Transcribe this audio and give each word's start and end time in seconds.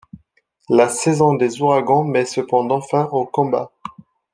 La 0.67 0.89
saison 0.89 1.35
des 1.35 1.61
ouragans 1.61 2.03
met 2.03 2.25
cependant 2.25 2.81
fin 2.81 3.05
aux 3.11 3.27
combats. 3.27 3.69